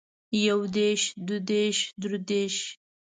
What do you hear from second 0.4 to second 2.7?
يو دېرش دوه دېرش درې دېرش